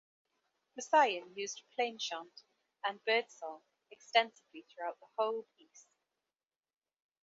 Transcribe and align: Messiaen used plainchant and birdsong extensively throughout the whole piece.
Messiaen 0.75 1.31
used 1.37 1.61
plainchant 1.75 2.41
and 2.83 3.05
birdsong 3.05 3.61
extensively 3.91 4.65
throughout 4.73 4.99
the 4.99 5.05
whole 5.15 5.45
piece. 5.59 5.85